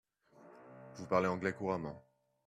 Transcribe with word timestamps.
Vous 0.95 1.05
parlez 1.05 1.27
anglais 1.27 1.53
couramment. 1.53 2.03